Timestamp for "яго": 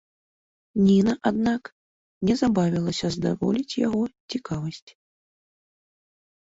3.87-4.01